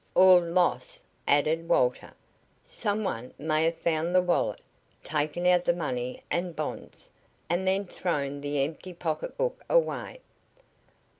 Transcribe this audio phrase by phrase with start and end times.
[0.15, 2.15] "Or loss," added Walter.
[2.63, 4.59] "Some one may have found the wallet,
[5.03, 7.07] taken out the money and bonds,
[7.51, 10.21] and then thrown the empty pocketbook away."